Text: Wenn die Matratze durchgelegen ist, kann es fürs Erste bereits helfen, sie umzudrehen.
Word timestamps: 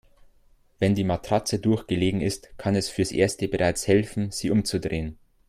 Wenn 0.79 0.95
die 0.95 1.03
Matratze 1.03 1.59
durchgelegen 1.59 2.21
ist, 2.21 2.57
kann 2.57 2.73
es 2.75 2.89
fürs 2.89 3.11
Erste 3.11 3.47
bereits 3.47 3.85
helfen, 3.85 4.31
sie 4.31 4.49
umzudrehen. 4.49 5.19